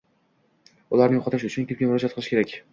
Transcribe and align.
ularni 0.97 1.19
yo’qotish 1.21 1.47
uchun 1.53 1.69
kimga 1.75 1.93
murojaat 1.93 2.19
qilish 2.19 2.35
kerak? 2.37 2.61